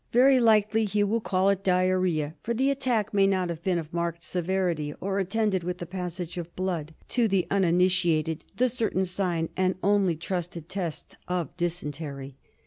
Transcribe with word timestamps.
Very 0.11 0.39
likely 0.39 0.85
he 0.85 1.03
will 1.03 1.21
call 1.21 1.49
it 1.51 1.63
diarrhoea, 1.63 2.33
for 2.41 2.55
the 2.55 2.71
attack 2.71 3.13
may 3.13 3.27
not 3.27 3.49
have 3.49 3.61
been 3.61 3.77
of 3.77 3.93
marked 3.93 4.23
severity, 4.23 4.95
or 4.99 5.19
attended 5.19 5.63
with 5.63 5.77
the 5.77 5.85
passage 5.85 6.39
of 6.39 6.55
blood— 6.55 6.95
to 7.09 7.27
the 7.27 7.45
uninitiated 7.51 8.43
the 8.57 8.67
certain 8.67 9.05
sign 9.05 9.49
and 9.55 9.75
only 9.83 10.15
trusted 10.15 10.67
test 10.67 11.17
of 11.27 11.55
dysentery. 11.55 12.35